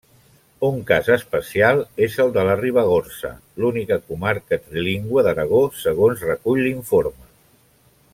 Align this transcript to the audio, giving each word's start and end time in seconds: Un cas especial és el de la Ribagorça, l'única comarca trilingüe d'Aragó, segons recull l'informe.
Un 0.67 0.77
cas 0.91 1.09
especial 1.15 1.81
és 2.05 2.15
el 2.23 2.31
de 2.37 2.45
la 2.47 2.55
Ribagorça, 2.61 3.31
l'única 3.65 3.99
comarca 4.07 4.59
trilingüe 4.65 5.25
d'Aragó, 5.29 5.61
segons 5.85 6.25
recull 6.31 6.65
l'informe. 6.69 7.29